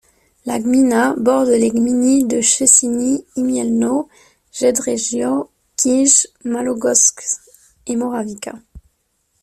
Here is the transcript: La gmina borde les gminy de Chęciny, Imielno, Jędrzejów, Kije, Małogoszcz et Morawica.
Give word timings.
La 0.47 0.57
gmina 0.59 1.13
borde 1.15 1.49
les 1.49 1.69
gminy 1.69 2.23
de 2.25 2.41
Chęciny, 2.41 3.23
Imielno, 3.35 3.93
Jędrzejów, 4.51 5.49
Kije, 5.75 6.27
Małogoszcz 6.53 7.23
et 7.87 7.97
Morawica. 8.01 8.53